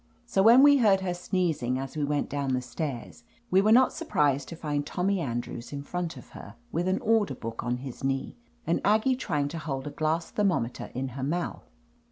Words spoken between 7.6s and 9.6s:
on his knee, and Aggie try ing to